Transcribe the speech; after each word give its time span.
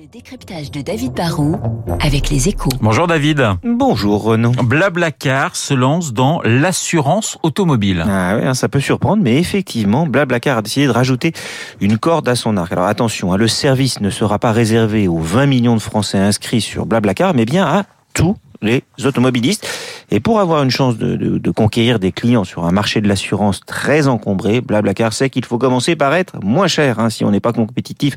Le 0.00 0.06
décryptage 0.06 0.70
de 0.70 0.80
David 0.80 1.12
Barrault 1.12 1.60
avec 2.00 2.30
les 2.30 2.48
échos. 2.48 2.70
Bonjour 2.80 3.06
David. 3.06 3.46
Bonjour 3.62 4.22
Renaud. 4.22 4.52
Blablacar 4.52 5.54
se 5.54 5.74
lance 5.74 6.14
dans 6.14 6.40
l'assurance 6.42 7.36
automobile. 7.42 8.02
Ah 8.08 8.36
ouais, 8.36 8.46
hein, 8.46 8.54
ça 8.54 8.70
peut 8.70 8.80
surprendre, 8.80 9.22
mais 9.22 9.36
effectivement, 9.36 10.06
Blablacar 10.06 10.56
a 10.56 10.62
décidé 10.62 10.86
de 10.86 10.90
rajouter 10.90 11.34
une 11.82 11.98
corde 11.98 12.26
à 12.30 12.34
son 12.34 12.56
arc. 12.56 12.72
Alors 12.72 12.86
attention, 12.86 13.34
hein, 13.34 13.36
le 13.36 13.46
service 13.46 14.00
ne 14.00 14.08
sera 14.08 14.38
pas 14.38 14.52
réservé 14.52 15.06
aux 15.06 15.18
20 15.18 15.44
millions 15.44 15.74
de 15.74 15.82
Français 15.82 16.16
inscrits 16.16 16.62
sur 16.62 16.86
Blablacar, 16.86 17.34
mais 17.34 17.44
bien 17.44 17.66
à 17.66 17.84
tous 18.14 18.36
les 18.62 18.82
automobilistes. 19.04 19.68
Et 20.10 20.20
pour 20.20 20.40
avoir 20.40 20.62
une 20.62 20.70
chance 20.70 20.98
de, 20.98 21.16
de, 21.16 21.38
de 21.38 21.50
conquérir 21.50 21.98
des 21.98 22.12
clients 22.12 22.44
sur 22.44 22.64
un 22.64 22.72
marché 22.72 23.00
de 23.00 23.08
l'assurance 23.08 23.60
très 23.64 24.08
encombré, 24.08 24.60
Blablacar 24.60 25.12
sait 25.12 25.30
qu'il 25.30 25.44
faut 25.44 25.58
commencer 25.58 25.96
par 25.96 26.14
être 26.14 26.42
moins 26.42 26.66
cher. 26.66 26.98
Hein. 26.98 27.10
Si 27.10 27.24
on 27.24 27.30
n'est 27.30 27.40
pas 27.40 27.52
compétitif, 27.52 28.16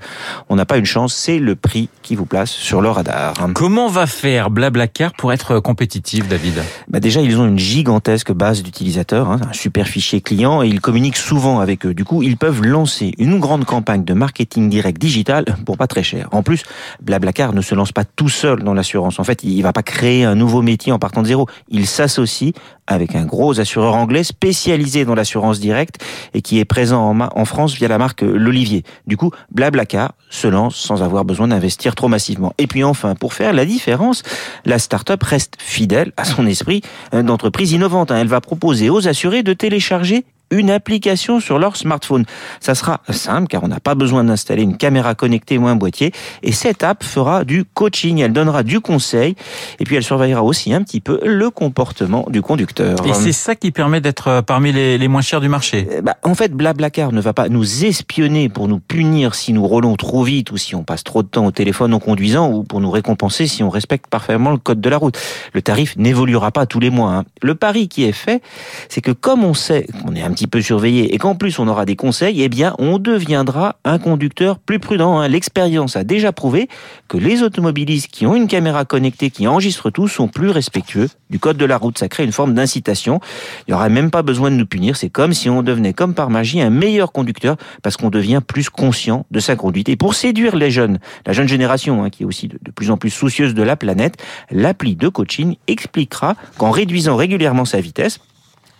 on 0.50 0.56
n'a 0.56 0.66
pas 0.66 0.78
une 0.78 0.86
chance. 0.86 1.14
C'est 1.14 1.39
le 1.39 1.56
prix 1.56 1.89
qui 2.02 2.16
vous 2.16 2.25
place 2.25 2.50
sur 2.50 2.82
le 2.82 2.89
radar. 2.89 3.34
Comment 3.54 3.88
va 3.89 4.07
faire 4.07 4.50
Blablacar 4.50 5.14
pour 5.14 5.33
être 5.33 5.60
compétitif, 5.60 6.28
David? 6.28 6.64
Bah 6.88 7.00
Déjà, 7.00 7.21
ils 7.21 7.39
ont 7.39 7.46
une 7.46 7.60
gigantesque 7.60 8.32
base 8.32 8.64
d'utilisateurs, 8.64 9.30
hein, 9.30 9.39
un 9.47 9.54
super 9.54 9.88
fichier 9.88 10.21
client, 10.21 10.64
et 10.64 10.68
ils 10.68 10.82
communiquent 10.82 11.18
souvent 11.18 11.60
avec 11.60 11.86
eux. 11.86 11.94
Du 11.94 12.05
coup, 12.05 12.24
ils 12.24 12.38
peuvent 12.38 12.64
lancer 12.64 13.14
une 13.18 13.39
grande 13.39 13.66
campagne 13.66 14.04
de 14.04 14.14
marketing 14.14 14.69
direct 14.69 15.00
digital 15.00 15.46
pour 15.66 15.78
pas 15.78 15.88
très 15.88 16.04
cher. 16.04 16.28
En 16.32 16.44
plus, 16.44 16.64
Blablacar 17.02 17.54
ne 17.54 17.61
se 17.61 17.75
lance 17.75 17.91
pas 17.91 18.05
tout 18.05 18.30
seul 18.30 18.64
dans 18.64 18.74
l'assurance. 18.74 19.19
En 19.19 19.24
fait, 19.24 19.44
il 19.44 19.61
va 19.61 19.74
pas 19.74 19.83
créer 19.83 20.24
un 20.24 20.36
nouveau 20.36 20.61
métier 20.61 20.91
en 20.91 21.00
partant 21.00 21.21
de 21.21 21.28
zéro. 21.28 21.47
Il 21.69 21.82
s'associe 21.87 22.54
avec 22.87 23.15
un 23.15 23.25
gros 23.25 23.60
assureur 23.60 23.96
anglais 23.96 24.24
spécialisé 24.24 25.05
dans 25.05 25.15
l'assurance 25.15 25.60
directe 25.60 26.04
et 26.33 26.41
qui 26.41 26.60
est 26.60 26.65
présent 26.65 27.10
en, 27.10 27.19
en 27.19 27.46
France 27.46 27.74
via 27.75 27.87
la 27.87 27.97
marque 27.97 28.21
L'Olivier. 28.21 28.83
Du 29.07 29.18
coup, 29.18 29.32
Blablacar 29.51 30.14
se 30.29 30.47
lance 30.47 30.75
sans 30.75 31.01
avoir 31.01 31.24
besoin 31.25 31.47
d'investir 31.47 31.96
trop 31.96 32.08
massivement. 32.08 32.53
Et 32.58 32.67
puis 32.67 32.83
enfin, 32.83 33.16
pour 33.16 33.33
faire 33.33 33.53
la 33.53 33.66
différence, 33.66 34.23
la 34.66 34.80
start-up 34.80 35.23
reste 35.23 35.55
fidèle 35.59 36.11
à 36.17 36.25
son 36.25 36.45
esprit 36.45 36.81
d'entreprise 37.13 37.71
innovante. 37.71 38.11
Elle 38.11 38.27
va 38.27 38.41
proposer 38.41 38.89
aux 38.89 39.08
assurés 39.08 39.43
de 39.43 39.53
télécharger 39.53 40.25
une 40.53 40.69
application 40.69 41.39
sur 41.39 41.59
leur 41.59 41.75
smartphone. 41.75 42.25
Ça 42.59 42.75
sera 42.75 43.01
simple 43.09 43.47
car 43.47 43.63
on 43.63 43.67
n'a 43.67 43.79
pas 43.79 43.95
besoin 43.95 44.23
d'installer 44.23 44.63
une 44.63 44.77
caméra 44.77 45.15
connectée 45.15 45.57
ou 45.57 45.67
un 45.67 45.75
boîtier. 45.75 46.11
Et 46.43 46.51
cette 46.51 46.83
app 46.83 47.03
fera 47.03 47.43
du 47.43 47.65
coaching, 47.65 48.19
elle 48.19 48.33
donnera 48.33 48.63
du 48.63 48.79
conseil 48.79 49.35
et 49.79 49.83
puis 49.83 49.95
elle 49.95 50.03
surveillera 50.03 50.43
aussi 50.43 50.73
un 50.73 50.83
petit 50.83 51.01
peu 51.01 51.19
le 51.23 51.49
comportement 51.49 52.25
du 52.29 52.41
conducteur. 52.41 52.95
Et 53.05 53.13
c'est 53.13 53.31
ça 53.31 53.55
qui 53.55 53.71
permet 53.71 54.01
d'être 54.01 54.41
parmi 54.41 54.71
les, 54.71 54.97
les, 54.97 55.07
moins 55.07 55.21
chers 55.21 55.41
du 55.41 55.49
marché. 55.49 55.87
Bah, 56.03 56.15
en 56.23 56.35
fait, 56.35 56.53
Blablacar 56.53 57.11
ne 57.11 57.21
va 57.21 57.33
pas 57.33 57.49
nous 57.49 57.85
espionner 57.85 58.49
pour 58.49 58.67
nous 58.67 58.79
punir 58.79 59.35
si 59.35 59.53
nous 59.53 59.65
roulons 59.65 59.95
trop 59.95 60.23
vite 60.23 60.51
ou 60.51 60.57
si 60.57 60.75
on 60.75 60.83
passe 60.83 61.03
trop 61.03 61.23
de 61.23 61.27
temps 61.27 61.45
au 61.45 61.51
téléphone 61.51 61.93
en 61.93 61.99
conduisant 61.99 62.49
ou 62.51 62.63
pour 62.63 62.79
nous 62.79 62.91
récompenser 62.91 63.47
si 63.47 63.63
on 63.63 63.69
respecte 63.69 64.07
parfaitement 64.07 64.51
le 64.51 64.57
code 64.57 64.81
de 64.81 64.89
la 64.89 64.97
route. 64.97 65.17
Le 65.53 65.61
tarif 65.61 65.95
n'évoluera 65.97 66.51
pas 66.51 66.65
tous 66.65 66.79
les 66.79 66.89
mois. 66.89 67.11
Hein. 67.11 67.23
Le 67.41 67.55
pari 67.55 67.87
qui 67.87 68.03
est 68.03 68.11
fait, 68.11 68.41
c'est 68.89 69.01
que 69.01 69.11
comme 69.11 69.43
on 69.43 69.53
sait 69.53 69.87
qu'on 70.01 70.15
est 70.15 70.21
un 70.21 70.31
petit 70.31 70.42
peu 70.47 70.61
surveillé 70.61 71.13
et 71.13 71.17
qu'en 71.17 71.36
plus 71.36 71.59
on 71.59 71.67
aura 71.67 71.86
des 71.86 71.95
conseils, 71.95 72.41
eh 72.41 72.49
bien 72.49 72.75
on 72.80 72.99
deviendra 72.99 73.77
un 73.83 73.99
conducteur 73.99 74.59
plus 74.59 74.80
prudent. 74.80 75.19
Hein. 75.19 75.27
L'expérience 75.27 75.95
a 75.95 76.03
déjà 76.03 76.31
prouvé 76.31 76.67
que 77.08 77.17
les 77.17 77.44
automobilistes 77.44 78.08
qui 78.08 78.25
ont 78.25 78.36
une 78.36 78.47
caméra 78.47 78.86
connectée 78.86 79.30
qui 79.30 79.47
enregistre 79.47 79.89
tout 79.89 80.08
sont 80.08 80.27
plus 80.27 80.49
respectueux 80.49 81.09
du 81.30 81.39
code 81.39 81.58
de 81.58 81.66
la 81.66 81.77
route. 81.77 81.97
Ça 81.97 82.08
crée 82.08 82.23
une 82.23 82.31
forme 82.31 82.53
d'incitation. 82.53 83.19
Il 83.67 83.71
n'y 83.71 83.73
aura 83.73 83.89
même 83.89 84.11
pas 84.11 84.21
besoin 84.21 84.52
de 84.52 84.55
nous 84.55 84.66
punir. 84.66 84.97
C'est 84.97 85.09
comme 85.09 85.33
si 85.33 85.49
on 85.49 85.64
devenait 85.64 85.94
comme 85.94 86.14
par 86.14 86.30
magie 86.30 86.61
un 86.61 86.69
meilleur 86.69 87.11
conducteur 87.11 87.58
parce 87.81 87.97
qu'on 87.97 88.09
devient 88.09 88.41
plus 88.45 88.69
conscient 88.69 89.25
de 89.31 89.39
sa 89.39 89.55
conduite. 89.55 89.89
Et 89.89 89.95
pour 89.95 90.16
séduire 90.16 90.55
les 90.55 90.71
jeunes, 90.71 90.99
la 91.25 91.33
jeune 91.33 91.47
génération 91.47 92.03
hein, 92.03 92.09
qui 92.09 92.23
est 92.23 92.25
aussi 92.25 92.47
de, 92.47 92.59
de 92.61 92.71
plus 92.71 92.91
en 92.91 92.97
plus 92.97 93.09
soucieuse 93.09 93.53
de 93.53 93.64
la 93.64 93.75
planète, 93.75 94.17
l'appli 94.52 94.95
de 94.95 95.08
coaching 95.08 95.55
expliquera 95.67 96.36
qu'en 96.58 96.71
réduisant 96.71 97.16
régulièrement 97.16 97.66
sa 97.66 97.81
vitesse, 97.81 98.19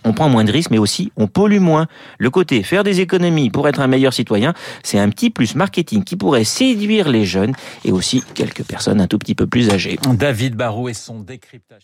on 0.04 0.14
prend 0.14 0.30
moins 0.30 0.44
de 0.44 0.52
risques, 0.52 0.72
mais 0.72 0.78
aussi 0.78 1.12
on 1.18 1.28
pollue 1.28 1.60
moins. 1.60 1.88
Le 2.18 2.30
côté 2.30 2.64
faire 2.64 2.84
des 2.84 3.02
économies 3.02 3.50
pour 3.50 3.68
être 3.68 3.80
un 3.80 3.88
meilleur 3.88 4.14
citoyen, 4.14 4.54
c'est 4.84 5.00
un 5.00 5.10
petit 5.10 5.30
plus 5.30 5.56
marketing 5.56 6.04
qui 6.04 6.16
pourrait 6.16 6.44
séduire 6.44 7.10
les 7.10 7.26
jeunes 7.26 7.54
et 7.86 7.92
aussi 7.92 8.24
quelques 8.34 8.64
personnes 8.64 9.02
un 9.02 9.08
tout 9.08 9.18
petit 9.18 9.36
peu 9.36 9.48
plus 9.48 9.70
âgées. 9.70 9.98
David 10.14 10.56
Barou 10.56 10.90
et 10.90 10.94
son 10.94 11.20
décryptage. 11.20 11.84